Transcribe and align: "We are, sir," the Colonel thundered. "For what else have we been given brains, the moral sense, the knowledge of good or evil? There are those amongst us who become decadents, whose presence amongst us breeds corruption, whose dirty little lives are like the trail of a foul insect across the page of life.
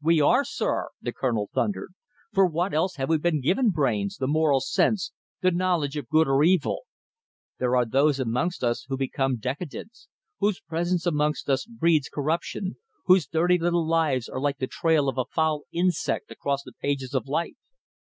"We 0.00 0.20
are, 0.20 0.44
sir," 0.44 0.90
the 1.00 1.12
Colonel 1.12 1.50
thundered. 1.52 1.92
"For 2.32 2.46
what 2.46 2.72
else 2.72 2.94
have 2.98 3.08
we 3.08 3.18
been 3.18 3.40
given 3.40 3.70
brains, 3.70 4.16
the 4.16 4.28
moral 4.28 4.60
sense, 4.60 5.10
the 5.40 5.50
knowledge 5.50 5.96
of 5.96 6.08
good 6.08 6.28
or 6.28 6.44
evil? 6.44 6.82
There 7.58 7.74
are 7.74 7.84
those 7.84 8.20
amongst 8.20 8.62
us 8.62 8.84
who 8.88 8.96
become 8.96 9.38
decadents, 9.38 10.06
whose 10.38 10.60
presence 10.60 11.04
amongst 11.04 11.50
us 11.50 11.64
breeds 11.66 12.08
corruption, 12.08 12.76
whose 13.06 13.26
dirty 13.26 13.58
little 13.58 13.84
lives 13.84 14.28
are 14.28 14.40
like 14.40 14.58
the 14.58 14.68
trail 14.68 15.08
of 15.08 15.18
a 15.18 15.24
foul 15.24 15.64
insect 15.72 16.30
across 16.30 16.62
the 16.62 16.74
page 16.80 17.02
of 17.12 17.26
life. 17.26 17.56